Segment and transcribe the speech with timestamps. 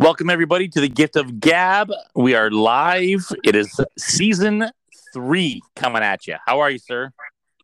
[0.00, 1.92] Welcome, everybody, to the Gift of Gab.
[2.14, 3.30] We are live.
[3.44, 4.70] It is season
[5.12, 6.36] three coming at you.
[6.46, 7.12] How are you, sir?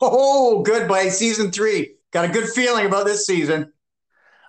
[0.02, 1.08] Oh, good, buddy.
[1.08, 1.94] Season three.
[2.12, 3.72] Got a good feeling about this season.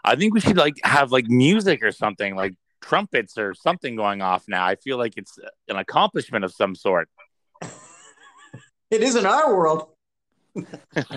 [0.04, 4.22] I think we should like have like music or something, like trumpets or something going
[4.22, 4.65] off now.
[4.65, 7.08] I feel like it's an accomplishment of some sort.
[8.92, 9.88] It is in our world.
[10.54, 11.15] but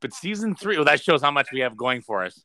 [0.00, 2.42] but season three, well, that shows how much we have going for us.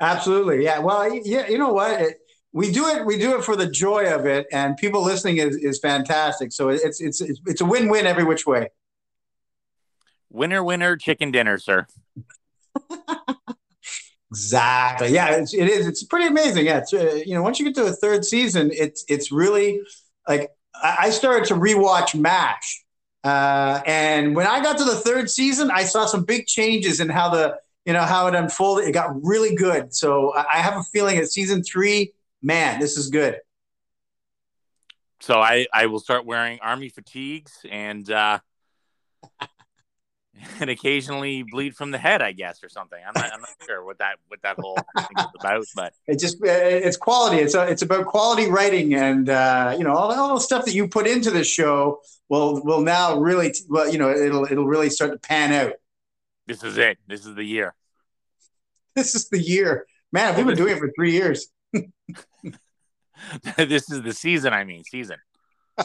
[0.00, 0.64] Absolutely.
[0.64, 0.78] Yeah.
[0.78, 1.48] Well, yeah.
[1.48, 2.00] You know what?
[2.00, 2.18] It,
[2.52, 3.04] we do it.
[3.04, 6.52] We do it for the joy of it, and people listening is, is fantastic.
[6.52, 8.68] So it's it's it's it's a win win every which way.
[10.30, 11.86] Winner, winner, chicken dinner, sir.
[14.30, 15.08] exactly.
[15.08, 15.36] Yeah.
[15.36, 15.86] It's, it is.
[15.86, 16.66] It's pretty amazing.
[16.66, 16.78] Yeah.
[16.78, 19.80] It's uh, you know once you get to a third season, it's it's really
[20.28, 22.84] like I, I started to rewatch Mash.
[23.24, 27.08] Uh, and when I got to the third season, I saw some big changes in
[27.08, 28.88] how the you know how it unfolded.
[28.88, 29.94] It got really good.
[29.94, 32.12] So I have a feeling that season three,
[32.42, 33.38] man, this is good.
[35.20, 38.38] So I I will start wearing army fatigues and uh,
[40.60, 42.98] and occasionally bleed from the head, I guess, or something.
[43.06, 46.18] I'm not, I'm not sure what that what that whole thing is about, but it
[46.18, 47.38] just it's quality.
[47.38, 50.74] It's a, it's about quality writing, and uh, you know all, all the stuff that
[50.74, 54.90] you put into the show will will now really well you know it'll it'll really
[54.90, 55.74] start to pan out.
[56.46, 56.98] This is it.
[57.06, 57.74] This is the year.
[58.94, 60.36] This is the year, man.
[60.36, 61.48] We've been doing it for three years.
[63.56, 64.52] this is the season.
[64.52, 65.16] I mean, season.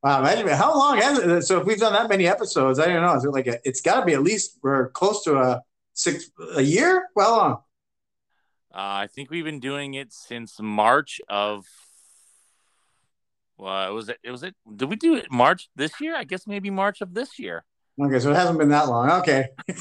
[0.00, 1.42] Wow, imagine how long has it?
[1.42, 3.16] So if we've done that many episodes, I don't know.
[3.16, 5.62] Is it like a, it's got to be at least we're close to a
[5.94, 7.08] six a year?
[7.16, 7.52] Well long.
[8.72, 11.64] Uh, I think we've been doing it since March of.
[13.56, 14.18] Well, was it?
[14.22, 14.54] It was it?
[14.76, 16.14] Did we do it March this year?
[16.14, 17.64] I guess maybe March of this year.
[18.00, 19.10] Okay, so it hasn't been that long.
[19.20, 19.48] Okay.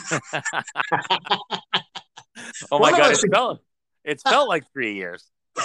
[2.72, 3.62] oh my god, it felt
[4.04, 5.24] it's felt like three years.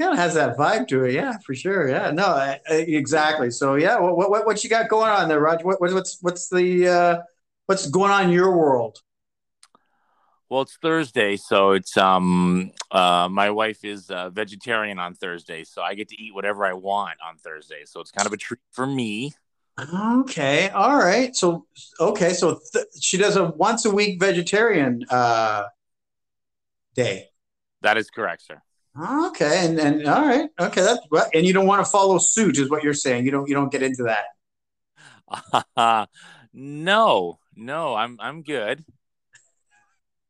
[0.00, 1.88] kind of has that vibe to it, yeah, for sure.
[1.88, 3.50] Yeah, no, I, I, exactly.
[3.50, 5.64] So yeah, what, what what you got going on there, Roger?
[5.64, 7.18] What, what's what's the uh,
[7.66, 8.98] what's going on in your world?
[10.48, 15.82] Well, it's Thursday, so it's um uh my wife is uh, vegetarian on Thursday, so
[15.82, 17.82] I get to eat whatever I want on Thursday.
[17.84, 19.32] So it's kind of a treat for me.
[19.80, 21.34] Okay, all right.
[21.34, 21.66] So
[21.98, 25.64] okay, so th- she does a once a week vegetarian uh
[26.94, 27.28] day.
[27.82, 28.60] That is correct, sir.
[29.00, 31.00] Okay, and and all right, okay, that's
[31.32, 33.24] and you don't want to follow suit, is what you're saying.
[33.24, 34.24] You don't you don't get into that.
[35.76, 36.06] Uh,
[36.52, 38.84] no, no, I'm I'm good.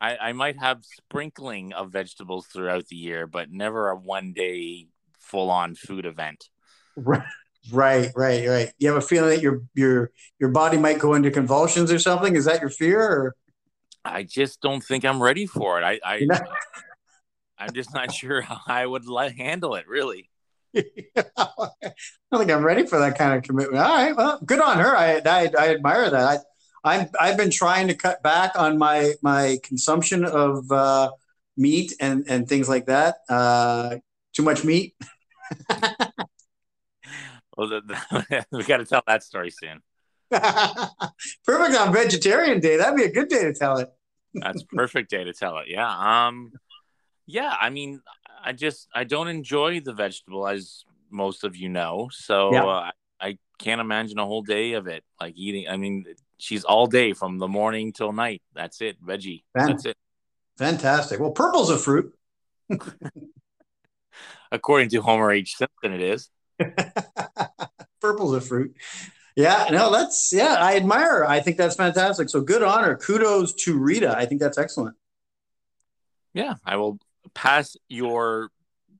[0.01, 4.89] I I might have sprinkling of vegetables throughout the year, but never a one day
[5.19, 6.49] full on food event.
[6.97, 7.27] Right.
[7.73, 8.73] Right, right, right.
[8.79, 12.35] You have a feeling that your your your body might go into convulsions or something.
[12.35, 13.01] Is that your fear?
[13.01, 13.37] Or?
[14.05, 15.85] I just don't think I'm ready for it.
[15.85, 16.27] I, I
[17.59, 19.87] I'm just not sure how I would let, handle it.
[19.87, 20.31] Really.
[20.77, 20.83] I
[21.37, 23.83] don't think I'm ready for that kind of commitment.
[23.83, 24.97] All right, well, good on her.
[24.97, 26.23] I I, I admire that.
[26.23, 26.39] I
[26.83, 31.11] I'm I've been trying to cut back on my my consumption of uh,
[31.57, 33.17] meat and and things like that.
[33.29, 33.97] Uh,
[34.33, 34.95] too much meat.
[37.57, 39.81] well, the, the, we got to tell that story soon.
[40.31, 42.77] perfect on vegetarian day.
[42.77, 43.89] That'd be a good day to tell it.
[44.35, 45.67] That's perfect day to tell it.
[45.69, 45.89] Yeah.
[46.29, 46.53] Um.
[47.27, 47.53] Yeah.
[47.61, 48.01] I mean,
[48.43, 52.09] I just I don't enjoy the vegetable as most of you know.
[52.13, 52.65] So yeah.
[52.65, 52.91] uh,
[53.21, 55.69] I can't imagine a whole day of it like eating.
[55.69, 56.05] I mean,
[56.39, 58.43] she's all day from the morning till night.
[58.55, 59.05] That's it.
[59.05, 59.43] Veggie.
[59.55, 59.97] That's it.
[60.59, 61.21] Fantastic.
[61.21, 62.15] Well, purple's a fruit.
[64.53, 65.57] According to Homer H.
[65.57, 66.31] Simpson, it is.
[68.01, 68.75] Purple's a fruit.
[69.37, 71.29] Yeah, no, that's yeah, I admire her.
[71.29, 72.29] I think that's fantastic.
[72.29, 72.97] So good honor.
[72.97, 74.17] Kudos to Rita.
[74.17, 74.97] I think that's excellent.
[76.35, 76.99] Yeah, I will
[77.35, 78.51] pass your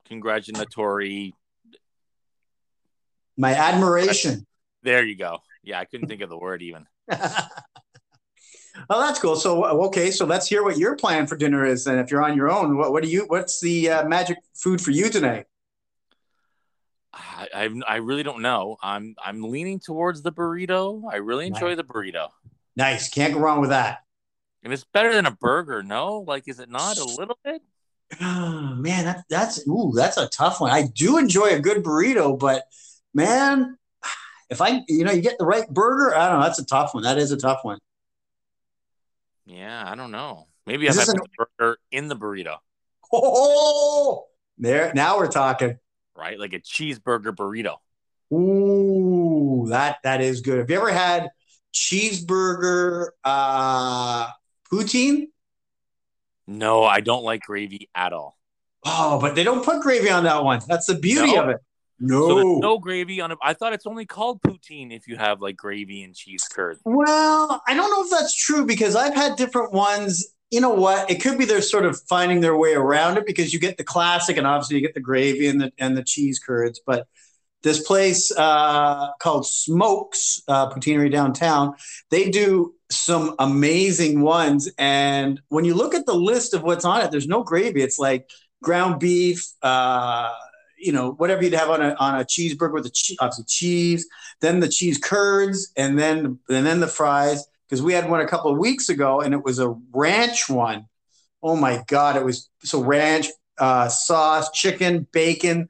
[0.07, 1.35] congratulatory
[3.41, 4.47] my admiration.
[4.83, 5.39] There you go.
[5.63, 6.87] Yeah, I couldn't think of the word even.
[7.13, 7.49] oh,
[8.89, 9.37] that's cool.
[9.37, 11.87] So okay, so let's hear what your plan for dinner is.
[11.87, 13.25] And if you're on your own, what what do you?
[13.27, 15.47] What's the uh, magic food for you tonight?
[17.21, 18.77] I, I, I really don't know.
[18.83, 21.03] I'm I'm leaning towards the burrito.
[21.11, 21.77] I really enjoy nice.
[21.77, 22.29] the burrito.
[22.77, 24.05] Nice, can't go wrong with that.
[24.63, 26.25] And it's better than a burger, no?
[26.27, 27.63] Like, is it not a little bit?
[28.21, 30.71] Oh, man, that, that's ooh, that's a tough one.
[30.71, 32.65] I do enjoy a good burrito, but
[33.15, 33.77] man,
[34.51, 36.45] if I you know you get the right burger, I don't know.
[36.45, 37.05] That's a tough one.
[37.05, 37.79] That is a tough one.
[39.47, 40.47] Yeah, I don't know.
[40.67, 41.21] Maybe if I put an...
[41.21, 42.57] the burger in the burrito.
[43.13, 44.27] Oh,
[44.57, 45.77] there now we're talking
[46.21, 46.39] right?
[46.39, 47.77] Like a cheeseburger burrito.
[48.33, 50.59] Ooh, that that is good.
[50.59, 51.31] Have you ever had
[51.75, 54.29] cheeseburger uh
[54.71, 55.29] poutine?
[56.47, 58.37] No, I don't like gravy at all.
[58.85, 60.61] Oh, but they don't put gravy on that one.
[60.69, 61.43] That's the beauty No?
[61.45, 61.59] of it.
[62.03, 62.29] No.
[62.29, 63.39] So no gravy on it.
[63.43, 66.79] I thought it's only called poutine if you have like gravy and cheese curd.
[66.85, 70.35] Well, I don't know if that's true because I've had different ones.
[70.51, 71.11] You know what?
[71.11, 73.85] It could be they're sort of finding their way around it because you get the
[73.85, 76.81] classic and obviously you get the gravy and the and the cheese curds.
[76.85, 77.07] But
[77.63, 81.75] this place uh, called Smokes uh, Poutinerie downtown,
[82.11, 84.71] they do some amazing ones.
[84.79, 87.83] And when you look at the list of what's on it, there's no gravy.
[87.83, 88.29] It's like
[88.63, 90.33] ground beef, uh,
[90.79, 94.07] you know, whatever you'd have on a on a cheeseburger with the che- obviously cheese,
[94.41, 97.47] then the cheese curds, and then and then the fries.
[97.71, 100.87] Because we had one a couple of weeks ago, and it was a ranch one.
[101.41, 103.29] Oh my god, it was so ranch
[103.59, 105.69] uh, sauce, chicken, bacon,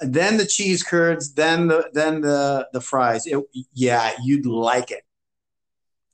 [0.00, 3.26] then the cheese curds, then the then the the fries.
[3.26, 3.38] It,
[3.74, 5.02] yeah, you'd like it.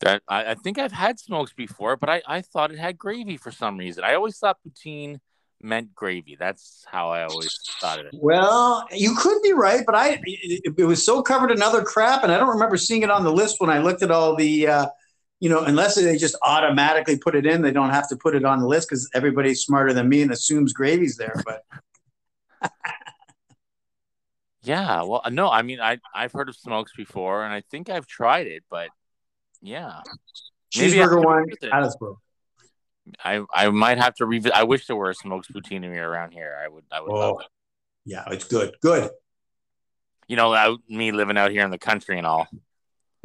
[0.00, 3.36] That I, I think I've had smokes before, but I, I thought it had gravy
[3.36, 4.04] for some reason.
[4.04, 5.20] I always thought poutine
[5.60, 6.36] meant gravy.
[6.38, 8.14] That's how I always thought of it.
[8.14, 12.22] Well, you could be right, but I it, it was so covered in other crap,
[12.22, 14.68] and I don't remember seeing it on the list when I looked at all the,
[14.68, 14.86] uh,
[15.40, 18.44] you know, unless they just automatically put it in, they don't have to put it
[18.44, 21.34] on the list because everybody's smarter than me and assumes gravy's there.
[21.44, 21.64] But
[24.62, 28.06] Yeah, well, no, I mean, I I've heard of smokes before, and I think I've
[28.06, 28.88] tried it, but
[29.62, 30.02] yeah, I
[30.74, 31.72] cheeseburger revisit it.
[33.24, 34.52] I I might have to revisit.
[34.52, 36.58] I wish there were a smokes poutinerie around here.
[36.62, 37.40] I would I would love Oh.
[37.40, 37.46] it.
[38.04, 38.74] Yeah, it's good.
[38.82, 39.10] Good.
[40.26, 42.46] You know, out, me living out here in the country and all.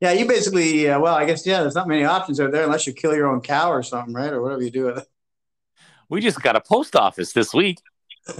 [0.00, 2.86] yeah, you basically, uh, well, I guess, yeah, there's not many options out there unless
[2.86, 4.32] you kill your own cow or something, right?
[4.32, 5.06] Or whatever you do with it.
[6.08, 7.80] We just got a post office this week.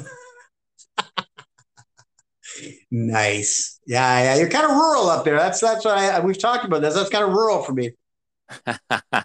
[2.90, 3.80] Nice.
[3.86, 4.36] Yeah, yeah.
[4.36, 5.36] You're kind of rural up there.
[5.36, 6.94] That's that's what I we've talked about this.
[6.94, 7.92] That's kind of rural for me.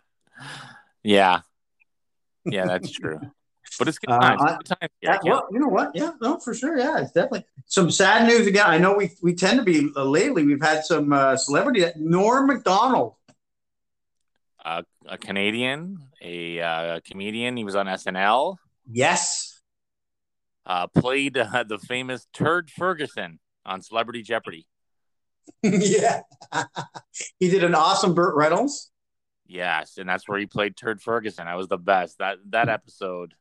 [1.04, 1.42] yeah,
[2.46, 3.20] yeah, that's true.
[3.82, 4.42] But it's good Uh, times.
[4.44, 4.90] I- good here.
[5.02, 5.90] Yeah, well, you know what?
[5.96, 6.78] Yeah, no, for sure.
[6.78, 8.68] Yeah, it's definitely some sad news again.
[8.68, 10.46] I know we we tend to be uh, lately.
[10.46, 11.84] We've had some uh, celebrity.
[11.96, 13.16] Norm Macdonald.
[14.64, 17.58] uh, a Canadian, a uh, comedian.
[17.58, 18.58] He was on SNL.
[18.88, 19.60] Yes.
[20.64, 24.68] Uh, played uh, the famous Turd Ferguson on Celebrity Jeopardy.
[25.64, 26.22] yeah.
[27.40, 28.92] he did an awesome Burt Reynolds.
[29.48, 31.46] Yes, and that's where he played Turd Ferguson.
[31.48, 32.20] That was the best.
[32.20, 33.34] That that episode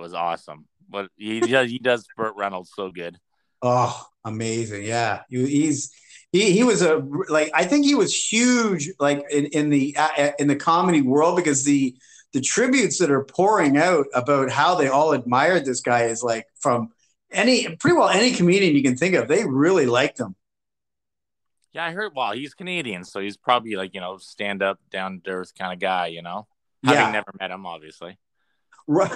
[0.00, 0.66] was awesome.
[0.88, 3.18] But he does he does Burt Reynolds so good.
[3.62, 4.84] Oh, amazing!
[4.84, 5.92] Yeah, he, he's
[6.32, 6.96] he he was a
[7.28, 9.96] like I think he was huge like in in the
[10.38, 11.96] in the comedy world because the
[12.32, 16.46] the tributes that are pouring out about how they all admired this guy is like
[16.60, 16.90] from
[17.30, 19.28] any pretty well any comedian you can think of.
[19.28, 20.34] They really liked him.
[21.72, 22.12] Yeah, I heard.
[22.14, 25.72] Well, he's Canadian, so he's probably like you know stand up, down to earth kind
[25.72, 26.08] of guy.
[26.08, 26.46] You know,
[26.82, 26.94] Yeah.
[26.94, 28.18] having never met him, obviously.
[28.86, 29.12] Right.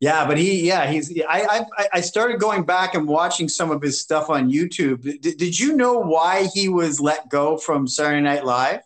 [0.00, 1.12] yeah, but he, yeah, he's.
[1.28, 5.02] I, I, I started going back and watching some of his stuff on YouTube.
[5.20, 8.80] Did, did you know why he was let go from Saturday Night Live?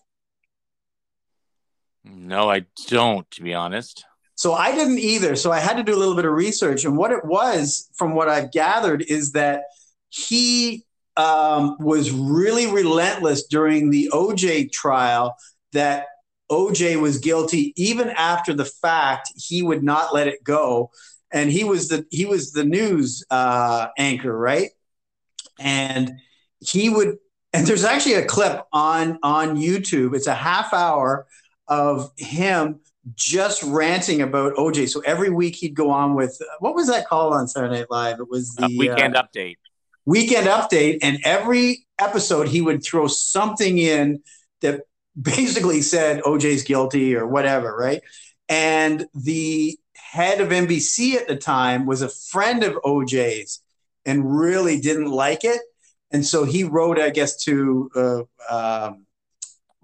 [2.04, 3.28] No, I don't.
[3.32, 4.04] To be honest.
[4.34, 5.34] So I didn't either.
[5.34, 8.14] So I had to do a little bit of research, and what it was, from
[8.14, 9.62] what I've gathered, is that
[10.10, 10.84] he
[11.16, 15.36] um, was really relentless during the OJ trial.
[15.72, 16.06] That
[16.50, 19.32] OJ was guilty even after the fact.
[19.36, 20.90] He would not let it go,
[21.32, 24.70] and he was the he was the news uh, anchor, right?
[25.58, 26.12] And
[26.60, 27.16] he would.
[27.52, 30.14] And there's actually a clip on on YouTube.
[30.14, 31.26] It's a half hour
[31.68, 32.80] of him
[33.14, 34.88] just ranting about OJ.
[34.88, 38.20] So every week he'd go on with what was that called on Saturday Night Live?
[38.20, 39.56] It was the Uh, weekend uh, update.
[40.04, 44.22] weekend update, and every episode he would throw something in
[44.60, 44.82] that
[45.20, 48.02] basically said OJ's guilty or whatever, right?
[48.48, 53.60] And the head of NBC at the time was a friend of OJ's
[54.04, 55.60] and really didn't like it.
[56.10, 58.22] And so he wrote, I guess, to uh,
[58.88, 59.06] um,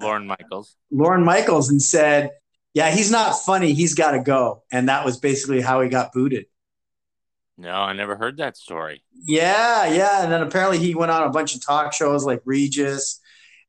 [0.00, 0.76] Lorne Michaels.
[0.90, 2.30] Lorne Michaels and said,
[2.74, 3.72] "Yeah, he's not funny.
[3.72, 6.46] He's got to go." And that was basically how he got booted.
[7.58, 9.02] No, I never heard that story.
[9.12, 10.22] Yeah, yeah.
[10.22, 13.20] And then apparently he went on a bunch of talk shows like Regis,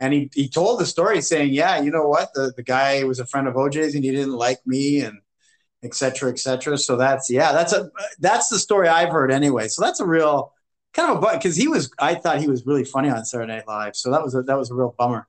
[0.04, 2.30] and he he told the story saying, "Yeah, you know what?
[2.34, 5.20] The the guy was a friend of OJ's and he didn't like me and."
[5.86, 6.78] Et cetera, et cetera.
[6.78, 9.68] So that's yeah, that's a that's the story I've heard anyway.
[9.68, 10.54] So that's a real
[10.94, 13.54] kind of a but because he was I thought he was really funny on Saturday
[13.54, 13.96] Night Live.
[13.98, 15.28] So that was a that was a real bummer.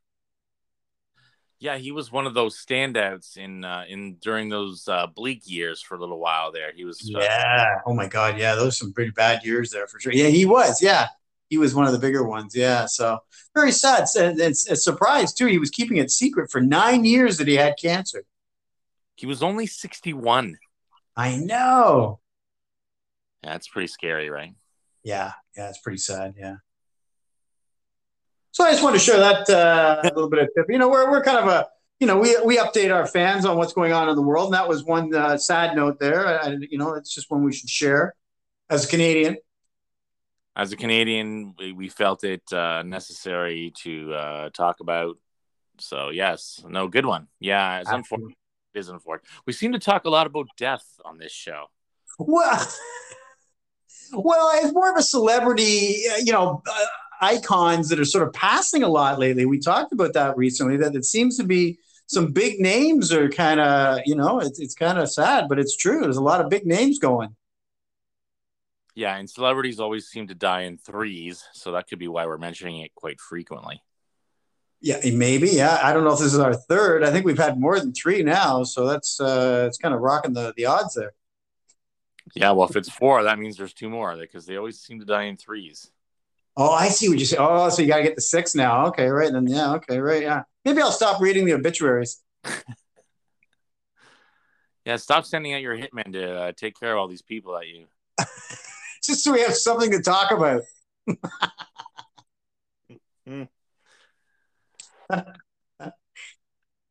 [1.58, 5.80] Yeah, he was one of those standouts in uh, in during those uh, bleak years
[5.80, 6.72] for a little while there.
[6.74, 7.66] He was uh, Yeah.
[7.86, 8.38] Oh my God.
[8.38, 8.54] Yeah.
[8.54, 10.12] Those some pretty bad years there for sure.
[10.12, 10.82] Yeah, he was.
[10.82, 11.08] Yeah.
[11.48, 12.54] He was one of the bigger ones.
[12.56, 12.86] Yeah.
[12.86, 13.18] So
[13.54, 14.06] very sad.
[14.18, 15.46] And it's a surprise too.
[15.46, 18.24] He was keeping it secret for nine years that he had cancer.
[19.16, 20.58] He was only 61.
[21.16, 22.20] I know.
[23.42, 24.54] That's pretty scary, right?
[25.02, 26.34] Yeah, yeah, it's pretty sad.
[26.38, 26.56] Yeah.
[28.52, 30.66] So I just want to share that uh, a little bit of tip.
[30.68, 31.66] You know, we're we're kind of a
[32.00, 34.54] you know we we update our fans on what's going on in the world, and
[34.54, 36.26] that was one uh, sad note there.
[36.42, 38.14] I, you know, it's just one we should share
[38.70, 39.36] as a Canadian.
[40.56, 45.18] As a Canadian, we, we felt it uh, necessary to uh, talk about.
[45.78, 47.28] So yes, no good one.
[47.40, 48.36] Yeah, it's unfortunate.
[48.74, 49.28] It is unfortunate.
[49.46, 51.66] We seem to talk a lot about death on this show.
[52.18, 52.68] Well,
[54.12, 56.84] well, it's more of a celebrity, you know, uh,
[57.20, 59.46] icons that are sort of passing a lot lately.
[59.46, 60.76] We talked about that recently.
[60.76, 64.74] That it seems to be some big names are kind of, you know, it's it's
[64.74, 66.00] kind of sad, but it's true.
[66.00, 67.34] There's a lot of big names going.
[68.94, 72.38] Yeah, and celebrities always seem to die in threes, so that could be why we're
[72.38, 73.82] mentioning it quite frequently.
[74.80, 75.48] Yeah, maybe.
[75.48, 77.02] Yeah, I don't know if this is our third.
[77.02, 80.34] I think we've had more than three now, so that's uh, it's kind of rocking
[80.34, 81.14] the the odds there.
[82.34, 85.06] Yeah, well, if it's four, that means there's two more because they always seem to
[85.06, 85.90] die in threes.
[86.56, 87.36] Oh, I see what you say.
[87.38, 88.86] Oh, so you got to get the six now.
[88.86, 89.46] Okay, right then.
[89.46, 90.22] Yeah, okay, right.
[90.22, 92.22] Yeah, maybe I'll stop reading the obituaries.
[94.84, 97.66] yeah, stop sending out your hitmen to uh, take care of all these people at
[97.66, 97.86] you.
[99.04, 100.62] Just so we have something to talk about.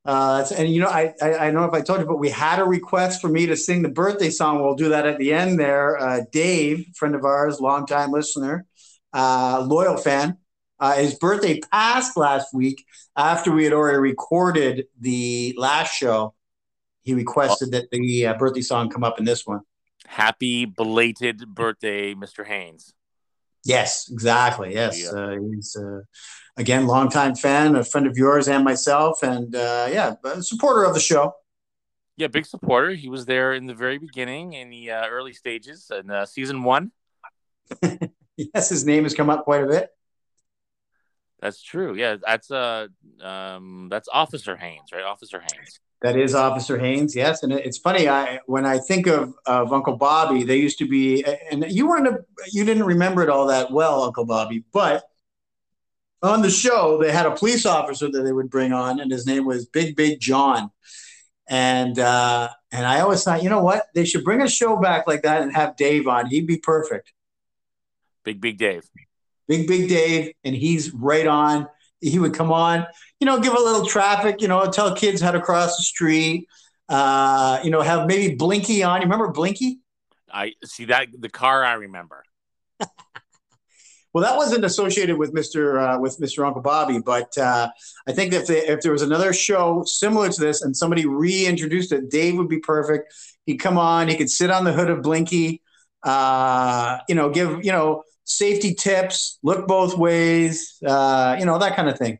[0.05, 2.29] Uh, and you know, I, I, I don't know if I told you, but we
[2.29, 4.61] had a request for me to sing the birthday song.
[4.61, 5.97] We'll do that at the end there.
[5.97, 8.65] Uh, Dave, friend of ours, longtime listener,
[9.13, 10.37] uh, loyal fan.
[10.79, 12.83] Uh, his birthday passed last week
[13.15, 16.33] after we had already recorded the last show.
[17.03, 19.61] He requested that the uh, birthday song come up in this one.
[20.13, 22.45] Happy belated birthday, Mr.
[22.45, 22.93] Haynes.
[23.65, 24.73] Yes, exactly.
[24.73, 25.09] Yes, yeah.
[25.09, 25.75] Uh, he's
[26.57, 30.93] again, longtime fan, a friend of yours and myself, and uh, yeah, a supporter of
[30.93, 31.33] the show.
[32.15, 32.91] Yeah, big supporter.
[32.91, 36.63] He was there in the very beginning, in the uh, early stages, in uh, season
[36.63, 36.91] one.
[38.37, 39.89] yes, his name has come up quite a bit.
[41.41, 41.95] That's true.
[41.95, 42.87] Yeah, that's uh,
[43.21, 45.03] um, that's Officer Haynes, right?
[45.03, 45.79] Officer Haynes.
[46.03, 47.15] That is Officer Haynes.
[47.15, 48.09] Yes, and it's funny.
[48.09, 52.07] I when I think of of Uncle Bobby, they used to be, and you weren't
[52.07, 52.19] a,
[52.51, 55.05] you didn't remember it all that well, Uncle Bobby, but
[56.21, 59.25] on the show, they had a police officer that they would bring on, and his
[59.25, 60.71] name was Big Big John.
[61.47, 65.07] And uh, and I always thought, you know what, they should bring a show back
[65.07, 66.27] like that and have Dave on.
[66.27, 67.13] He'd be perfect.
[68.25, 68.83] Big Big Dave.
[69.47, 71.67] Big Big Dave, and he's right on.
[72.03, 72.85] He would come on,
[73.19, 76.47] you know, give a little traffic, you know, tell kids how to cross the street.
[76.89, 79.01] Uh, you know, have maybe Blinky on.
[79.01, 79.79] You remember Blinky?
[80.31, 82.23] I see that the car I remember.
[84.13, 85.95] Well, that wasn't associated with Mr.
[85.95, 86.45] Uh, with Mr.
[86.45, 87.67] Uncle Bobby, but uh,
[88.07, 91.91] I think if they, if there was another show similar to this and somebody reintroduced
[91.91, 93.11] it, Dave would be perfect.
[93.47, 95.63] He'd come on, he could sit on the hood of Blinky,
[96.03, 101.75] uh, you know, give you know safety tips, look both ways, uh, you know that
[101.75, 102.19] kind of thing.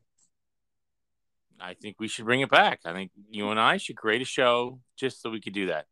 [1.59, 2.81] I think we should bring it back.
[2.83, 5.85] I think you and I should create a show just so we could do that.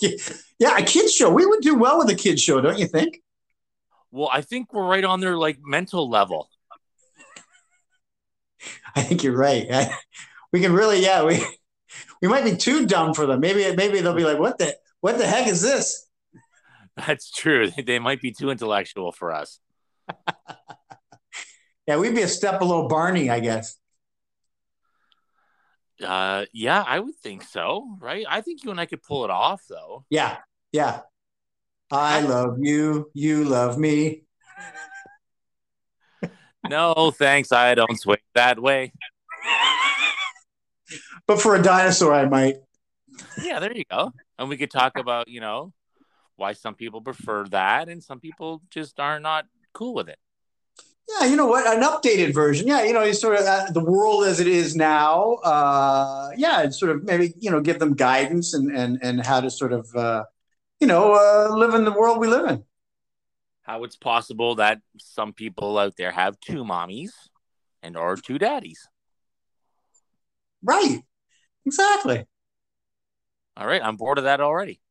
[0.58, 1.30] yeah, a kids show.
[1.30, 3.20] We would do well with a kids show, don't you think?
[4.10, 6.48] Well, I think we're right on their like mental level.
[8.96, 9.66] I think you're right.
[10.52, 11.44] we can really, yeah, we
[12.22, 13.40] we might be too dumb for them.
[13.40, 16.06] Maybe maybe they'll be like, what the what the heck is this?
[17.06, 17.70] That's true.
[17.70, 19.58] They might be too intellectual for us.
[21.86, 23.76] yeah, we'd be a step below Barney, I guess.
[26.02, 28.26] Uh, yeah, I would think so, right?
[28.28, 30.04] I think you and I could pull it off, though.
[30.10, 30.38] Yeah,
[30.72, 31.00] yeah.
[31.90, 33.10] I love you.
[33.14, 34.24] You love me.
[36.68, 37.52] no, thanks.
[37.52, 38.92] I don't swing that way.
[41.26, 42.56] but for a dinosaur, I might.
[43.42, 44.12] Yeah, there you go.
[44.38, 45.72] And we could talk about, you know,
[46.42, 50.18] why some people prefer that and some people just are not cool with it.
[51.08, 51.66] Yeah, you know what?
[51.66, 52.66] An updated version.
[52.66, 55.34] Yeah, you know, you sort of uh, the world as it is now.
[55.44, 59.40] Uh, yeah, and sort of maybe you know give them guidance and and and how
[59.40, 60.24] to sort of uh,
[60.82, 62.64] you know, uh, live in the world we live in.
[63.62, 67.12] How it's possible that some people out there have two mommies
[67.84, 68.88] and or two daddies.
[70.60, 71.02] Right.
[71.64, 72.26] Exactly.
[73.56, 74.81] All right, I'm bored of that already.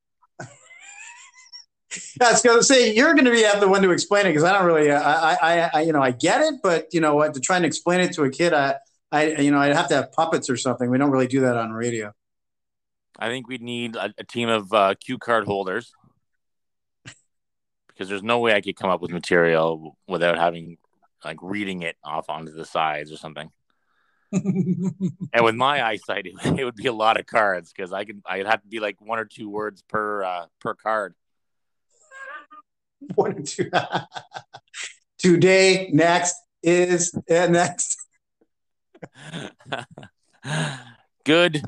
[2.22, 4.44] I was going to say you're going to be the one to explain it because
[4.44, 7.16] I don't really, uh, I, I, I, you know, I get it, but you know,
[7.16, 8.76] what, to try and explain it to a kid, I,
[9.12, 10.90] I, you know, I'd have to have puppets or something.
[10.90, 12.14] We don't really do that on radio.
[13.20, 15.92] I think we'd need a, a team of uh, cue card holders
[17.88, 20.78] because there's no way I could come up with material without having
[21.24, 23.52] like reading it off onto the sides or something.
[24.32, 28.22] and with my eyesight, it, it, would be a lot of cards because I could
[28.26, 31.16] I'd have to be like one or two words per uh, per card.
[33.16, 33.70] One or two.
[35.18, 37.98] Today, next is and next.
[41.26, 41.62] Good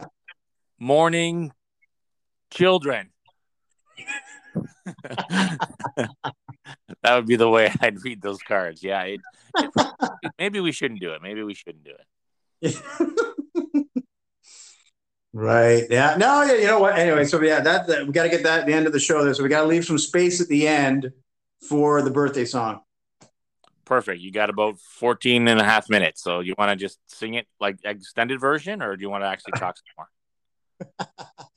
[0.79, 1.51] morning,
[2.51, 3.09] children.
[5.03, 5.59] that
[7.03, 8.83] would be the way I'd read those cards.
[8.83, 9.21] Yeah, it,
[9.57, 9.71] it,
[10.39, 11.21] maybe we shouldn't do it.
[11.21, 11.93] Maybe we shouldn't do
[12.61, 12.75] it.
[15.33, 15.85] Right.
[15.89, 16.15] Yeah.
[16.17, 16.43] No.
[16.43, 16.53] Yeah.
[16.53, 16.97] You know what?
[16.97, 18.99] Anyway, so yeah, that, that we got to get that at the end of the
[18.99, 19.23] show.
[19.23, 21.11] There, so we got to leave some space at the end
[21.67, 22.81] for the birthday song.
[23.85, 24.21] Perfect.
[24.21, 26.23] You got about 14 and a half minutes.
[26.23, 29.27] So you want to just sing it like extended version, or do you want to
[29.27, 30.07] actually talk some
[30.99, 31.07] more?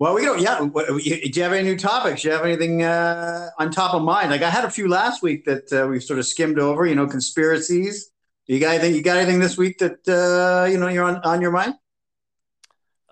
[0.00, 0.40] Well, we don't.
[0.40, 0.60] Yeah.
[0.60, 2.22] Do you have any new topics?
[2.22, 4.30] Do you have anything uh, on top of mind?
[4.30, 6.86] Like I had a few last week that uh, we've sort of skimmed over.
[6.86, 8.10] You know, conspiracies.
[8.46, 8.94] Do you got anything?
[8.94, 11.74] You got anything this week that uh, you know you're on on your mind?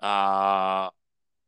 [0.01, 0.89] Uh,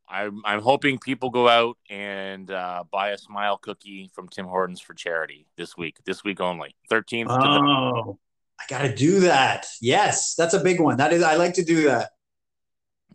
[0.08, 4.80] I'm I'm hoping people go out and uh, buy a smile cookie from Tim Hortons
[4.80, 5.96] for charity this week.
[6.04, 7.30] This week only, thirteenth.
[7.30, 8.14] Oh, the-
[8.60, 9.66] I got to do that.
[9.80, 10.98] Yes, that's a big one.
[10.98, 12.10] That is, I like to do that.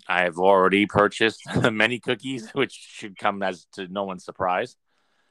[0.07, 1.41] I've already purchased
[1.71, 4.75] many cookies, which should come as to no one's surprise.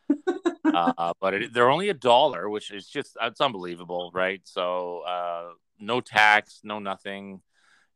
[0.64, 4.40] uh, but it, they're only a dollar, which is just it's unbelievable, right?
[4.44, 7.40] So uh, no tax, no nothing,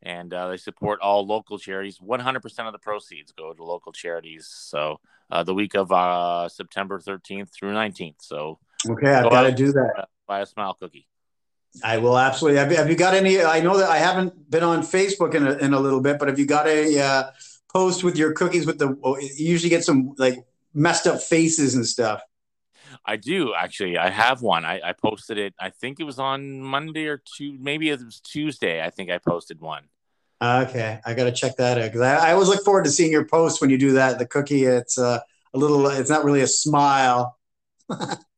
[0.03, 2.01] and uh, they support all local charities.
[2.01, 4.47] One hundred percent of the proceeds go to local charities.
[4.47, 8.21] So uh, the week of uh, September thirteenth through nineteenth.
[8.21, 10.09] So okay, I've got to do that.
[10.27, 11.07] Buy a smile cookie.
[11.85, 12.59] I will absolutely.
[12.59, 13.43] Have, have, you got any?
[13.43, 16.29] I know that I haven't been on Facebook in a, in a little bit, but
[16.29, 17.31] have you got a uh,
[17.73, 18.99] post with your cookies with the?
[19.05, 20.37] Oh, you usually get some like
[20.75, 22.23] messed up faces and stuff.
[23.05, 23.99] I do actually.
[23.99, 24.65] I have one.
[24.65, 25.55] I, I posted it.
[25.59, 27.57] I think it was on Monday or two.
[27.59, 28.83] Maybe it was Tuesday.
[28.83, 29.85] I think I posted one.
[30.43, 33.13] Okay, I got to check that out because I, I, always look forward to seeing
[33.13, 34.19] your post when you do that.
[34.19, 35.21] The cookie, it's uh,
[35.53, 35.87] a little.
[35.89, 37.37] It's not really a smile.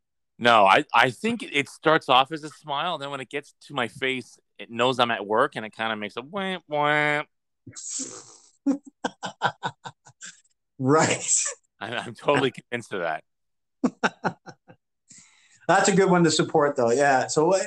[0.43, 2.99] No, I, I think it starts off as a smile.
[2.99, 5.93] Then when it gets to my face, it knows I'm at work and it kind
[5.93, 7.27] of makes a wham wham.
[10.81, 11.33] right.
[11.81, 13.23] I, I'm totally convinced of that.
[15.69, 16.91] That's a good one to support, though.
[16.91, 17.27] Yeah.
[17.29, 17.61] So uh,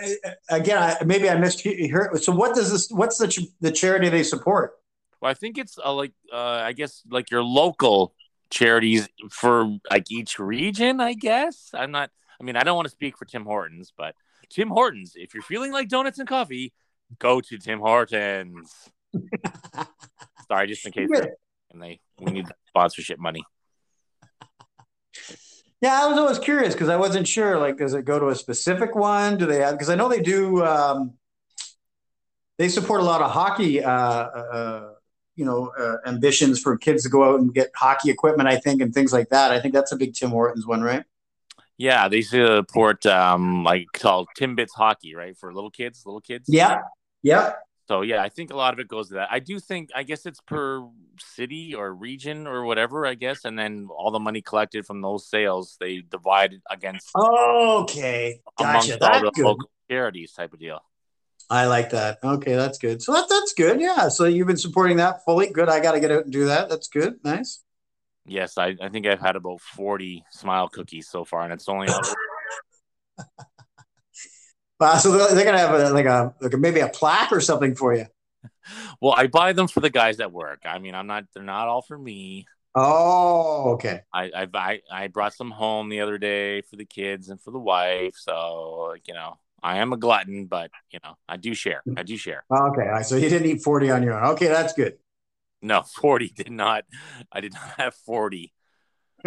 [0.49, 2.12] again, I, maybe I missed here.
[2.15, 2.89] So what does this?
[2.91, 4.73] What's the ch- the charity they support?
[5.21, 8.13] Well, I think it's uh, like uh, I guess like your local
[8.49, 10.99] charities for like each region.
[10.99, 12.12] I guess I'm not.
[12.39, 14.13] I mean, I don't want to speak for Tim Hortons, but
[14.49, 16.73] Tim Hortons, if you're feeling like donuts and coffee,
[17.17, 18.73] go to Tim Hortons.
[20.47, 21.10] Sorry, just in case
[21.71, 23.43] and they we need sponsorship money.
[25.86, 27.60] Yeah, I was always curious because I wasn't sure.
[27.60, 29.38] Like, does it go to a specific one?
[29.38, 29.74] Do they have?
[29.74, 30.65] Because I know they do.
[30.65, 31.13] Um,
[32.58, 33.84] they support a lot of hockey.
[33.84, 34.93] Uh, uh,
[35.36, 38.50] you know, uh, ambitions for kids to go out and get hockey equipment.
[38.50, 39.52] I think and things like that.
[39.52, 41.04] I think that's a big Tim Hortons one, right?
[41.78, 45.38] Yeah, they support um like called Timbits hockey, right?
[45.38, 46.45] For little kids, little kids.
[46.48, 46.80] Yeah.
[47.21, 47.52] Yeah.
[47.88, 49.30] So yeah, I think a lot of it goes to that.
[49.32, 50.88] I do think I guess it's per
[51.19, 55.28] city or region or whatever, I guess, and then all the money collected from those
[55.28, 58.98] sales they divide against okay gotcha.
[59.00, 59.45] That's all the good.
[59.45, 60.82] local charities type of deal.
[61.50, 62.17] I like that.
[62.24, 63.04] Okay, that's good.
[63.04, 63.80] So that, that's good.
[63.80, 64.10] Yeah.
[64.10, 65.52] So you've been supporting that fully.
[65.52, 65.69] Good.
[65.69, 66.69] I got to get out and do that.
[66.69, 67.19] That's good.
[67.24, 67.62] Nice.
[68.26, 71.88] Yes, I, I think I've had about 40 smile cookies so far, and it's only.
[74.80, 77.42] wow, so they're, they're gonna have a, like a like a, maybe a plaque or
[77.42, 78.06] something for you.
[79.02, 80.62] Well, I buy them for the guys at work.
[80.66, 81.26] I mean, I'm not.
[81.34, 82.46] They're not all for me.
[82.74, 84.02] Oh, okay.
[84.14, 87.52] I I I, I brought some home the other day for the kids and for
[87.52, 88.16] the wife.
[88.16, 91.82] So like you know, I am a glutton, but you know, I do share.
[91.98, 92.44] I do share.
[92.52, 94.34] Okay, so you didn't eat 40 on your own.
[94.34, 94.98] Okay, that's good.
[95.62, 96.86] No, 40 did not.
[97.32, 98.54] I did not have 40.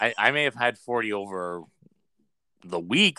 [0.00, 1.62] I, I may have had 40 over
[2.64, 3.18] the week,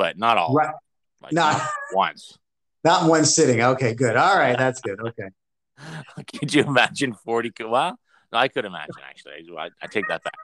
[0.00, 0.54] but not all.
[0.54, 0.74] Right.
[1.20, 2.38] Like not, not once.
[2.82, 3.60] Not one sitting.
[3.60, 4.16] Okay, good.
[4.16, 4.98] All right, that's good.
[5.08, 5.28] Okay.
[6.38, 7.52] Could you imagine 40?
[7.66, 7.98] Well,
[8.32, 9.32] no, I could imagine actually.
[9.58, 10.34] I, I take that back.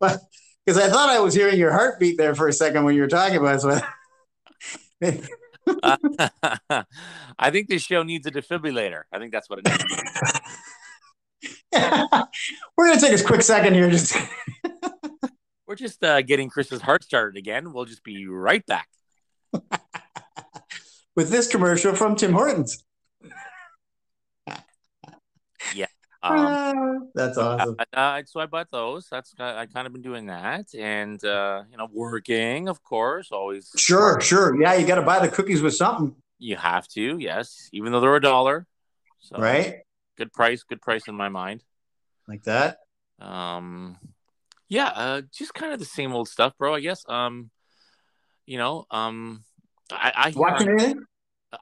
[0.00, 0.18] But
[0.66, 3.08] because I thought I was hearing your heartbeat there for a second when you were
[3.08, 3.60] talking about it.
[3.60, 3.80] So
[7.38, 9.02] I think this show needs a defibrillator.
[9.12, 9.84] I think that's what it needs.
[12.76, 13.88] We're gonna take a quick second here.
[13.90, 14.16] Just
[15.68, 17.72] we're just uh, getting Chris's heart started again.
[17.72, 18.88] We'll just be right back
[21.14, 22.82] with this commercial from Tim Hortons.
[25.74, 25.86] yeah.
[26.22, 27.76] Um, That's awesome.
[27.78, 29.08] Uh, uh, so I bought those.
[29.10, 33.70] That's I kind of been doing that, and uh, you know, working, of course, always.
[33.76, 34.60] Sure, sure.
[34.60, 36.16] Yeah, you got to buy the cookies with something.
[36.38, 38.66] You have to, yes, even though they're a dollar.
[39.20, 39.80] So, right.
[40.16, 41.62] Good price, good price in my mind.
[42.26, 42.78] Like that.
[43.20, 43.98] Um,
[44.68, 46.74] yeah, uh, just kind of the same old stuff, bro.
[46.74, 47.04] I guess.
[47.08, 47.50] Um,
[48.46, 49.44] you know, um,
[49.92, 51.04] I, I watching anything.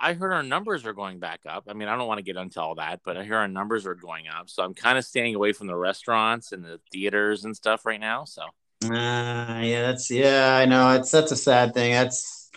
[0.01, 1.65] I heard our numbers are going back up.
[1.69, 3.87] I mean, I don't want to get into all that, but I hear our numbers
[3.87, 4.51] are going up.
[4.51, 8.01] So I'm kind of staying away from the restaurants and the theaters and stuff right
[8.01, 8.25] now.
[8.25, 8.43] So.
[8.85, 10.91] Uh, yeah, that's yeah, I know.
[10.91, 11.93] It's that's a sad thing.
[11.93, 12.51] That's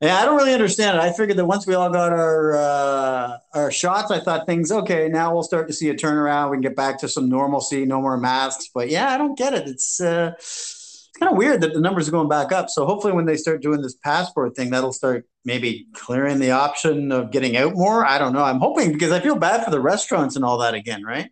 [0.00, 1.00] yeah, I don't really understand it.
[1.00, 5.08] I figured that once we all got our uh, our shots, I thought things okay.
[5.08, 6.50] Now we'll start to see a turnaround.
[6.50, 8.68] We can get back to some normalcy, no more masks.
[8.74, 9.66] But yeah, I don't get it.
[9.66, 12.68] It's uh, it's kind of weird that the numbers are going back up.
[12.68, 17.10] So hopefully, when they start doing this passport thing, that'll start maybe clearing the option
[17.10, 18.04] of getting out more.
[18.04, 18.44] I don't know.
[18.44, 21.30] I'm hoping because I feel bad for the restaurants and all that again, right?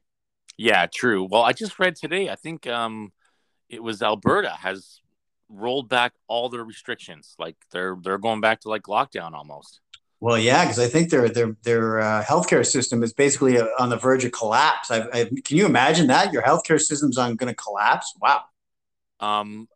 [0.57, 1.29] Yeah, true.
[1.31, 2.31] Well, I just read today.
[2.31, 3.13] I think um,
[3.69, 5.01] it was Alberta has
[5.49, 7.35] rolled back all their restrictions.
[7.39, 9.81] Like they're they're going back to like lockdown almost.
[10.21, 13.91] Well, yeah, because I think their their their uh, healthcare system is basically uh, on
[13.91, 14.91] the verge of collapse.
[14.91, 18.15] I, I, can you imagine that your healthcare system's on going to collapse?
[18.21, 18.45] Wow.
[19.21, 19.69] Um,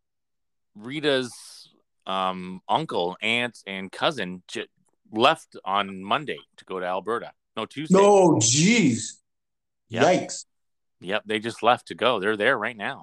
[0.74, 1.70] Rita's
[2.06, 4.68] um, uncle, aunt, and cousin j-
[5.12, 7.32] left on Monday to go to Alberta.
[7.56, 7.98] No, Tuesday.
[7.98, 9.18] No, jeez.
[9.90, 10.04] Yep.
[10.04, 10.44] Yikes.
[11.00, 12.20] Yep, they just left to go.
[12.20, 13.02] They're there right now.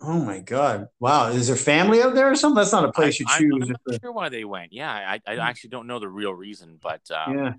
[0.00, 0.88] Oh my God!
[1.00, 2.56] Wow, is there family out there or something?
[2.56, 3.70] That's not a place I, you choose.
[3.70, 4.72] I'm not sure why they went.
[4.72, 5.40] Yeah, I, I hmm.
[5.40, 7.52] actually don't know the real reason, but um, yeah,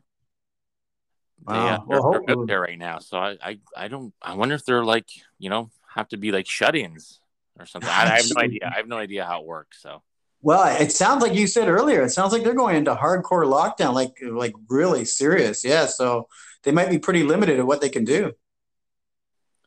[1.45, 1.54] wow.
[1.54, 3.00] they, uh, well, they're, they're out there right now.
[3.00, 4.13] So I, I, I don't.
[4.21, 5.08] I wonder if they're like
[5.39, 7.19] you know have to be like shut-ins
[7.60, 7.89] or something.
[7.89, 8.71] I, I have no idea.
[8.71, 9.82] I have no idea how it works.
[9.82, 10.04] So.
[10.39, 12.04] Well, it sounds like you said earlier.
[12.04, 15.65] It sounds like they're going into hardcore lockdown, like like really serious.
[15.65, 16.28] Yeah, so
[16.62, 18.34] they might be pretty limited at what they can do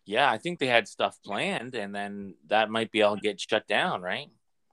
[0.05, 3.67] yeah, I think they had stuff planned, and then that might be all get shut
[3.67, 4.29] down, right?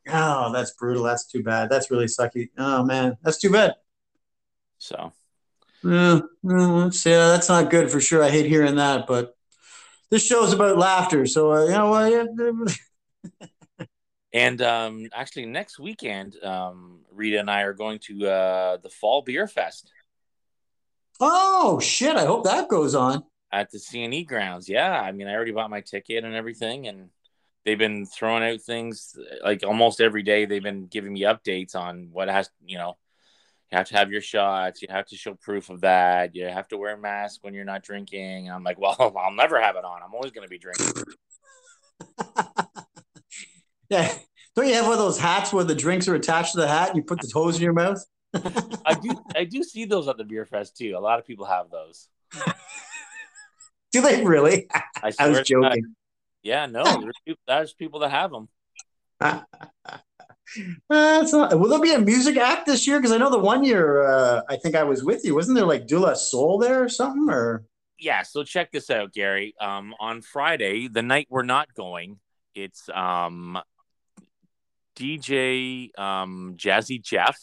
[0.09, 1.03] Oh, that's brutal.
[1.03, 1.69] That's too bad.
[1.69, 2.49] That's really sucky.
[2.57, 3.75] Oh man, that's too bad.
[4.79, 5.11] So,
[5.83, 8.23] yeah, let's that's not good for sure.
[8.23, 9.35] I hate hearing that, but
[10.09, 12.69] this show's about laughter, so uh, you know what.
[14.33, 19.23] and um, actually, next weekend, um, Rita and I are going to uh, the Fall
[19.23, 19.91] Beer Fest.
[21.19, 22.15] Oh shit!
[22.15, 24.69] I hope that goes on at the CNE grounds.
[24.69, 27.09] Yeah, I mean, I already bought my ticket and everything, and
[27.65, 30.45] they've been throwing out things like almost every day.
[30.45, 32.97] They've been giving me updates on what has, you know,
[33.71, 36.69] you have to have your shots, you have to show proof of that, you have
[36.69, 38.49] to wear a mask when you're not drinking.
[38.49, 40.01] I'm like, well, I'll never have it on.
[40.03, 41.03] I'm always going to be drinking.
[43.89, 44.13] yeah.
[44.55, 46.89] Don't you have one of those hats where the drinks are attached to the hat
[46.89, 48.03] and you put the hose in your mouth?
[48.85, 49.21] I do.
[49.35, 50.95] I do see those at the beer fest too.
[50.97, 52.07] A lot of people have those.
[53.91, 54.67] Do they really?
[54.73, 55.95] I, I was joking.
[56.43, 58.49] Yeah, no, there's people, there's people that have them.
[59.19, 59.41] Uh,
[60.89, 62.99] not, will there be a music act this year?
[62.99, 65.35] Because I know the one year uh, I think I was with you.
[65.35, 67.27] Wasn't there like De La Soul there or something?
[67.29, 67.65] Or
[67.99, 68.23] yeah.
[68.23, 69.55] So check this out, Gary.
[69.59, 72.19] Um, on Friday, the night we're not going,
[72.55, 73.59] it's um,
[74.95, 77.39] DJ um, Jazzy Jeff.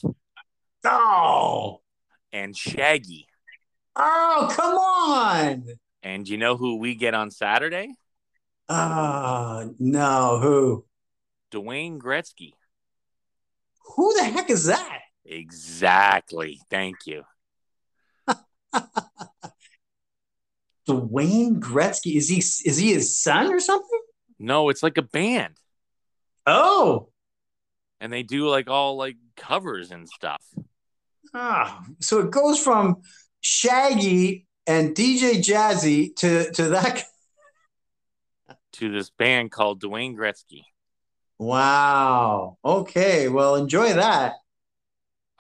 [0.85, 1.81] Oh,
[2.33, 3.27] and Shaggy.
[3.97, 5.65] Oh, come on!
[6.05, 7.95] And you know who we get on Saturday?
[8.69, 10.85] Uh no, who?
[11.51, 12.53] Dwayne Gretzky.
[13.97, 15.01] Who the heck is that?
[15.25, 16.61] Exactly.
[16.71, 17.23] Thank you.
[20.89, 22.17] Dwayne Gretzky.
[22.17, 24.01] Is he is he his son or something?
[24.39, 25.57] No, it's like a band.
[26.47, 27.09] Oh.
[28.01, 30.43] And they do like all like covers and stuff.
[31.33, 32.97] Ah, so it goes from
[33.41, 37.05] Shaggy and DJ Jazzy to to that
[38.73, 40.63] to this band called Dwayne Gretzky.
[41.39, 42.59] Wow.
[42.65, 43.29] Okay.
[43.29, 44.35] Well, enjoy that.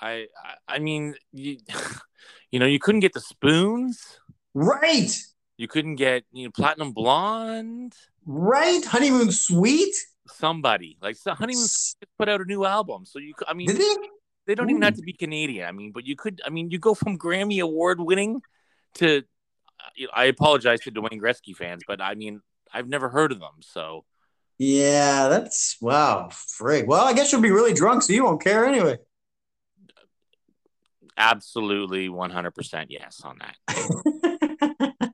[0.00, 0.26] I
[0.68, 1.58] I, mean you
[2.50, 4.18] you know you couldn't get the spoons.
[4.52, 5.16] Right.
[5.56, 7.94] You couldn't get you know platinum blonde.
[8.26, 8.84] Right.
[8.84, 9.96] Honeymoon suite.
[10.26, 13.34] Somebody like so honeymoon just put out a new album, so you.
[13.46, 13.94] I mean, they?
[14.46, 14.70] They don't Ooh.
[14.70, 15.66] even have to be Canadian.
[15.66, 16.40] I mean, but you could.
[16.46, 18.40] I mean, you go from Grammy award winning
[18.94, 19.22] to
[20.14, 22.40] I apologize to Dwayne Gretzky fans, but I mean,
[22.72, 23.54] I've never heard of them.
[23.60, 24.04] So,
[24.58, 26.86] yeah, that's wow, frig.
[26.86, 28.98] Well, I guess you'll be really drunk, so you won't care anyway.
[31.16, 33.56] Absolutely, one hundred percent yes on that.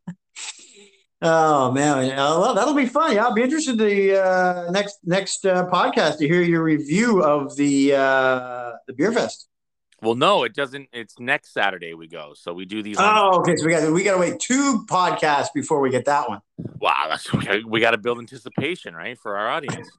[1.22, 3.14] oh man, well, that'll be fun.
[3.14, 7.54] Yeah, I'll be interested to uh, next next uh, podcast to hear your review of
[7.56, 9.49] the uh, the beer fest.
[10.02, 10.88] Well, no, it doesn't.
[10.92, 12.32] It's next Saturday we go.
[12.34, 12.96] So we do these.
[12.98, 13.56] Oh, okay.
[13.56, 16.40] So we got we got to wait two podcasts before we get that one.
[16.80, 17.30] Wow, that's
[17.66, 19.90] we got to build anticipation, right, for our audience.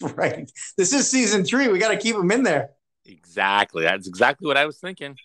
[0.00, 0.50] right.
[0.76, 1.68] This is season three.
[1.68, 2.70] We got to keep them in there.
[3.04, 3.84] Exactly.
[3.84, 5.16] That's exactly what I was thinking.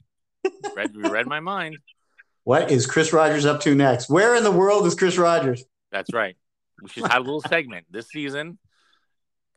[0.75, 1.77] read, you read my mind.
[2.43, 4.09] What is Chris Rogers up to next?
[4.09, 5.63] Where in the world is Chris Rogers?
[5.91, 6.35] That's right.
[6.81, 8.57] We should have a little segment this season.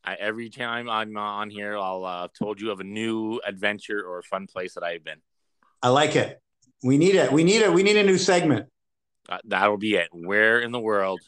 [0.04, 4.18] I, every time I'm on here, I'll uh, told you of a new adventure or
[4.18, 5.20] a fun place that I've been.
[5.82, 6.40] I like it.
[6.82, 7.32] We need it.
[7.32, 7.72] We need it.
[7.72, 8.66] We need a new segment.
[9.28, 10.08] Uh, that'll be it.
[10.12, 11.20] Where in the world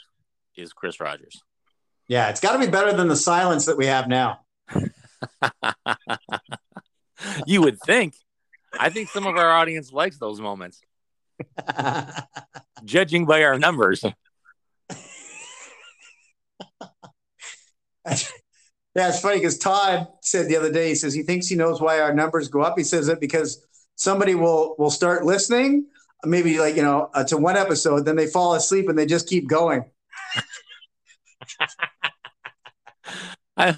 [0.56, 1.40] is Chris Rogers?
[2.08, 4.40] Yeah, it's got to be better than the silence that we have now.
[7.46, 8.14] you would think.
[8.78, 10.82] I think some of our audience likes those moments.
[12.84, 14.04] Judging by our numbers.
[18.96, 21.82] Yeah, it's funny because Todd said the other day, he says he thinks he knows
[21.82, 22.78] why our numbers go up.
[22.78, 23.62] He says it because
[23.94, 25.86] somebody will will start listening,
[26.24, 29.28] maybe like you know, uh, to one episode, then they fall asleep and they just
[29.28, 29.84] keep going.
[33.56, 33.76] I,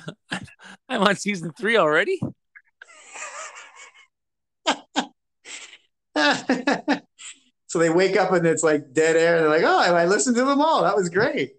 [0.88, 2.20] I'm on season three already.
[7.66, 9.36] so they wake up and it's like dead air.
[9.36, 10.82] And they're like, "Oh, I listened to them all.
[10.82, 11.54] That was great."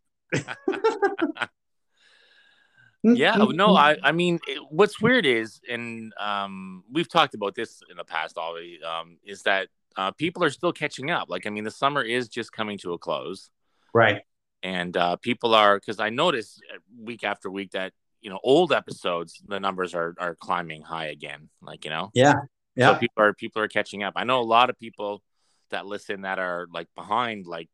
[3.03, 7.81] Yeah no i i mean it, what's weird is and um we've talked about this
[7.89, 11.29] in the past already um is that uh people are still catching up.
[11.29, 13.49] Like i mean the summer is just coming to a close.
[13.93, 14.21] Right.
[14.62, 18.73] And uh people are because i notice uh, week after week that you know old
[18.73, 22.12] episodes the numbers are are climbing high again like you know?
[22.13, 22.33] Yeah
[22.75, 22.93] yeah.
[22.93, 24.13] so people are people are catching up.
[24.15, 25.21] I know a lot of people
[25.69, 27.69] that listen that are like behind like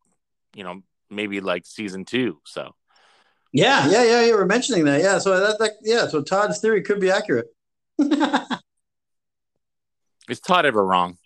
[0.55, 2.73] you know maybe like season two so
[3.55, 4.21] yeah, yeah, yeah.
[4.25, 5.01] You were mentioning that.
[5.01, 5.17] Yeah.
[5.17, 6.07] So that, that yeah.
[6.07, 7.47] So Todd's theory could be accurate.
[10.29, 11.17] Is Todd ever wrong?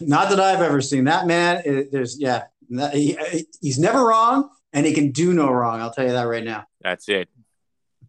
[0.00, 1.04] Not that I've ever seen.
[1.04, 2.44] That man, it, there's yeah,
[2.92, 3.18] he,
[3.60, 5.80] he's never wrong, and he can do no wrong.
[5.80, 6.66] I'll tell you that right now.
[6.80, 7.28] That's it.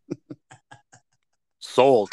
[1.59, 2.11] Sold.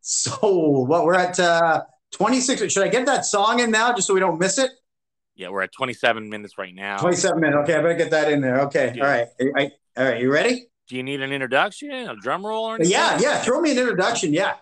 [0.00, 0.88] Sold.
[0.88, 1.82] What we're at uh
[2.12, 2.72] 26.
[2.72, 4.70] Should I get that song in now just so we don't miss it?
[5.34, 6.98] Yeah, we're at 27 minutes right now.
[6.98, 7.58] 27 minutes.
[7.62, 8.60] Okay, I better get that in there.
[8.62, 8.92] Okay.
[8.94, 9.04] Yeah.
[9.04, 9.28] All right.
[9.56, 10.66] I, all right, you ready?
[10.88, 12.92] Do you need an introduction, a drum roll, or anything?
[12.92, 13.40] Yeah, yeah.
[13.40, 14.32] Throw me an introduction.
[14.32, 14.54] Yeah.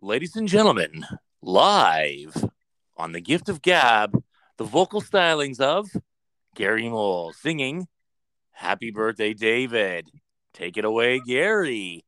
[0.00, 1.04] Ladies and gentlemen,
[1.42, 2.44] live
[2.96, 4.20] on the Gift of Gab,
[4.56, 5.88] the vocal stylings of
[6.56, 7.86] Gary Mole singing
[8.50, 10.08] "Happy Birthday, David."
[10.54, 12.04] Take it away, Gary.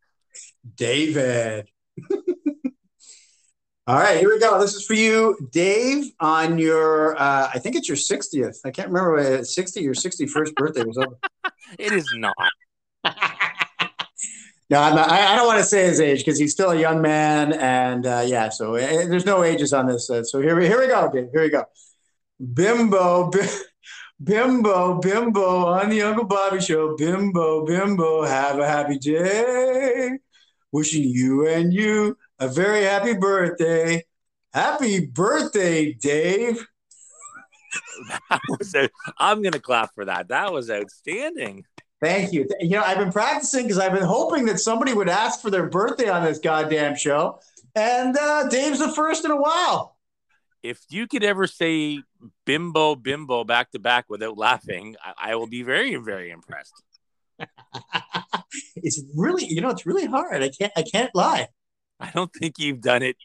[0.77, 1.69] David.
[3.87, 4.61] All right, here we go.
[4.61, 8.59] This is for you, Dave, on your, uh, I think it's your 60th.
[8.65, 11.19] I can't remember what 60 or 61st birthday was over.
[11.79, 12.37] it is not.
[14.69, 16.77] no, I'm not, I, I, don't want to say his age because he's still a
[16.79, 17.55] young man.
[17.55, 20.11] And uh, yeah, so uh, there's no ages on this.
[20.11, 21.29] Uh, so here we, here we go, Dave.
[21.33, 21.65] Here we go.
[22.39, 23.31] Bimbo,
[24.23, 26.97] bimbo, bimbo on the Uncle Bobby show.
[26.97, 30.19] Bimbo, bimbo, have a happy day.
[30.71, 34.05] Wishing you and you a very happy birthday.
[34.53, 36.67] Happy birthday, Dave.
[38.31, 38.75] that was
[39.19, 40.29] I'm going to clap for that.
[40.29, 41.65] That was outstanding.
[42.03, 42.49] Thank you.
[42.61, 45.67] You know, I've been practicing because I've been hoping that somebody would ask for their
[45.67, 47.41] birthday on this goddamn show.
[47.77, 49.97] And uh, Dave's the first in a while.
[50.63, 52.03] If you could ever say
[52.47, 56.83] bimbo, bimbo back to back without laughing, I, I will be very, very impressed.
[58.77, 60.43] it's really, you know, it's really hard.
[60.43, 61.49] I can't, I can't lie.
[62.03, 63.17] I don't think you've done it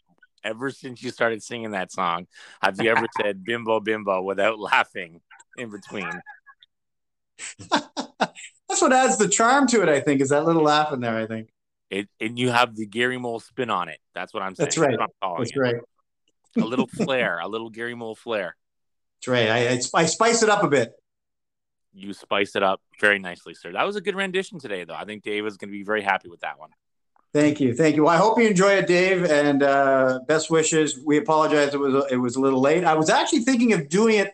[0.43, 2.27] ever since you started singing that song.
[2.61, 5.21] Have you ever said bimbo bimbo without laughing
[5.57, 6.09] in between?
[7.69, 11.15] That's what adds the charm to it, I think, is that little laugh in there,
[11.15, 11.49] I think.
[11.89, 13.99] It and you have the Gary Mole spin on it.
[14.13, 14.65] That's what I'm saying.
[14.65, 14.97] That's right.
[14.97, 15.75] That's, That's right.
[16.57, 18.55] A little flair, a little Gary Mole flair.
[19.19, 19.49] That's right.
[19.49, 20.93] I, I, I spice it up a bit.
[21.93, 23.71] You spice it up very nicely, sir.
[23.71, 24.95] That was a good rendition today, though.
[24.95, 26.71] I think Dave is going to be very happy with that one.
[27.36, 28.04] Thank you, thank you.
[28.06, 30.98] Well, I hope you enjoy it, Dave, and uh, best wishes.
[31.04, 32.86] We apologize; it was it was a little late.
[32.86, 34.32] I was actually thinking of doing it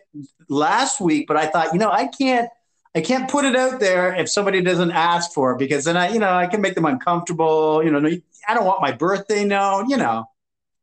[0.48, 2.48] last week, but I thought, you know, I can't
[2.94, 6.12] I can't put it out there if somebody doesn't ask for it because then I,
[6.12, 7.82] you know, I can make them uncomfortable.
[7.82, 8.08] You know,
[8.46, 9.90] I don't want my birthday known.
[9.90, 10.26] You know.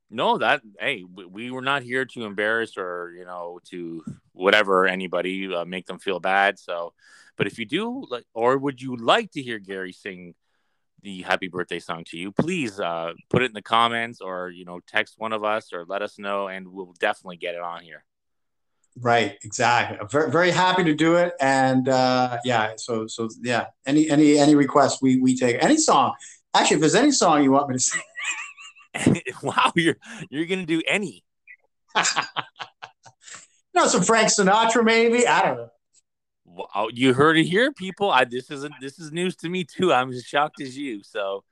[0.09, 4.03] No, that hey, we were not here to embarrass or you know to
[4.33, 6.59] whatever anybody uh, make them feel bad.
[6.59, 6.91] So,
[7.37, 10.35] but if you do, like, or would you like to hear Gary sing?
[11.01, 14.65] The happy birthday song to you, please uh, put it in the comments or you
[14.65, 17.81] know text one of us or let us know, and we'll definitely get it on
[17.81, 18.03] here.
[19.01, 19.97] Right, exactly.
[19.99, 24.37] I'm very, very happy to do it, and uh, yeah, so so yeah, any any
[24.37, 26.13] any request we we take any song.
[26.53, 28.01] Actually, if there's any song you want me to sing,
[29.43, 29.97] wow, you're
[30.29, 31.23] you're gonna do any.
[31.95, 32.03] you
[33.73, 35.27] know, some Frank Sinatra, maybe.
[35.27, 35.69] I don't know.
[36.75, 38.09] Oh, you heard it here, people.
[38.11, 39.93] I this isn't this is news to me too.
[39.93, 41.03] I'm as shocked as you.
[41.03, 41.43] So,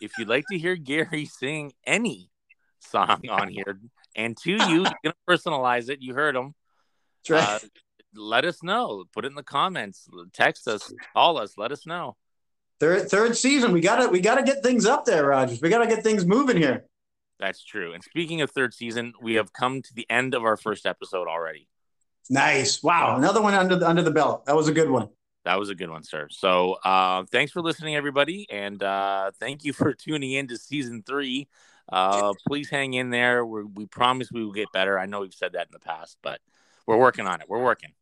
[0.00, 2.30] if you'd like to hear Gary sing any
[2.80, 3.78] song on here.
[4.16, 6.00] And to you, you're gonna personalize it.
[6.00, 6.54] You heard him.
[7.28, 7.42] Right.
[7.42, 7.58] Uh,
[8.14, 9.04] let us know.
[9.12, 10.08] Put it in the comments.
[10.32, 10.92] Text us.
[11.12, 11.54] Call us.
[11.58, 12.16] Let us know.
[12.80, 13.72] Third third season.
[13.72, 15.60] We gotta we gotta get things up there, Rogers.
[15.60, 16.84] We gotta get things moving here.
[17.40, 17.92] That's true.
[17.92, 21.26] And speaking of third season, we have come to the end of our first episode
[21.26, 21.68] already.
[22.30, 22.82] Nice.
[22.82, 23.16] Wow.
[23.16, 24.46] Another one under the under the belt.
[24.46, 25.08] That was a good one.
[25.44, 26.28] That was a good one, sir.
[26.30, 28.46] So uh, thanks for listening, everybody.
[28.50, 31.48] And uh, thank you for tuning in to season three.
[31.92, 33.44] Uh, please hang in there.
[33.44, 34.98] We're, we promise we will get better.
[34.98, 36.40] I know we've said that in the past, but
[36.86, 37.46] we're working on it.
[37.48, 37.92] We're working.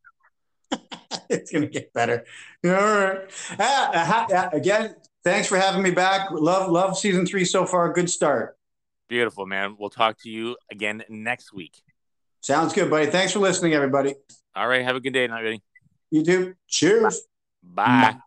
[1.29, 2.25] it's going to get better.
[2.65, 3.17] All right.
[3.59, 6.31] Uh, uh, again, thanks for having me back.
[6.31, 7.91] Love, love season three so far.
[7.93, 8.57] Good start.
[9.09, 9.75] Beautiful, man.
[9.77, 11.83] We'll talk to you again next week.
[12.43, 13.05] Sounds good, buddy.
[13.05, 14.15] Thanks for listening, everybody.
[14.53, 14.83] All right.
[14.83, 15.63] Have a good day, everybody.
[16.11, 16.55] You too.
[16.67, 17.21] Cheers.
[17.63, 18.11] Bye.
[18.13, 18.19] Bye.